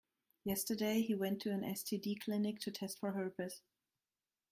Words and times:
Yesterday, 0.43 1.03
he 1.03 1.13
went 1.13 1.43
to 1.43 1.51
an 1.51 1.61
STD 1.61 2.19
clinic 2.21 2.59
to 2.61 2.71
test 2.71 2.97
for 2.99 3.11
herpes. 3.11 3.61